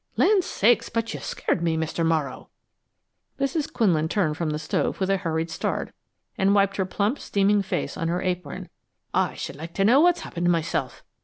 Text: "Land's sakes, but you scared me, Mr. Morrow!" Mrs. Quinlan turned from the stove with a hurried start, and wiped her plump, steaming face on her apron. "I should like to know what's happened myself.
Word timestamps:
"Land's 0.17 0.47
sakes, 0.47 0.89
but 0.89 1.13
you 1.13 1.19
scared 1.19 1.61
me, 1.61 1.77
Mr. 1.77 2.03
Morrow!" 2.03 2.49
Mrs. 3.39 3.71
Quinlan 3.71 4.07
turned 4.09 4.35
from 4.35 4.49
the 4.49 4.57
stove 4.57 4.99
with 4.99 5.11
a 5.11 5.17
hurried 5.17 5.51
start, 5.51 5.93
and 6.39 6.55
wiped 6.55 6.77
her 6.77 6.87
plump, 6.87 7.19
steaming 7.19 7.61
face 7.61 7.95
on 7.97 8.07
her 8.07 8.19
apron. 8.23 8.69
"I 9.13 9.35
should 9.35 9.57
like 9.57 9.75
to 9.75 9.85
know 9.85 9.99
what's 9.99 10.21
happened 10.21 10.49
myself. 10.51 11.03